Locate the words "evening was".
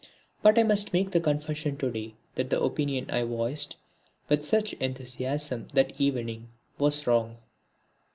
6.01-7.05